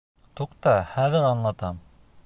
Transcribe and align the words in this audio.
Туҡта, 0.39 0.73
хәҙер 0.95 1.29
аңлатам! 1.29 1.85